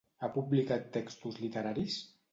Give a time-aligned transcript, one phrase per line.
[0.21, 2.03] Ha publicat textos literaris?